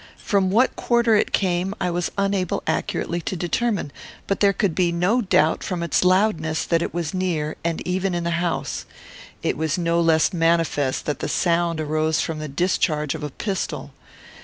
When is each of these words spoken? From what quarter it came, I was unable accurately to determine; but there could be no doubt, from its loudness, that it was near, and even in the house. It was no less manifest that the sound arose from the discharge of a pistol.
From 0.17 0.49
what 0.49 0.75
quarter 0.75 1.13
it 1.15 1.31
came, 1.31 1.75
I 1.79 1.91
was 1.91 2.09
unable 2.17 2.63
accurately 2.65 3.21
to 3.21 3.35
determine; 3.35 3.91
but 4.25 4.39
there 4.39 4.51
could 4.51 4.73
be 4.73 4.91
no 4.91 5.21
doubt, 5.21 5.63
from 5.63 5.83
its 5.83 6.03
loudness, 6.03 6.63
that 6.65 6.81
it 6.81 6.91
was 6.91 7.13
near, 7.13 7.55
and 7.63 7.87
even 7.87 8.15
in 8.15 8.23
the 8.23 8.41
house. 8.43 8.85
It 9.43 9.57
was 9.57 9.77
no 9.77 10.01
less 10.01 10.33
manifest 10.33 11.05
that 11.05 11.19
the 11.19 11.29
sound 11.29 11.79
arose 11.79 12.19
from 12.19 12.39
the 12.39 12.47
discharge 12.47 13.13
of 13.13 13.21
a 13.21 13.29
pistol. 13.29 13.93